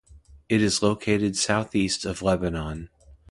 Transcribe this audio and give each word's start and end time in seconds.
It 0.49 0.63
is 0.63 0.81
located 0.81 1.37
southeast 1.37 2.05
of 2.05 2.23
Lebanon. 2.23 2.89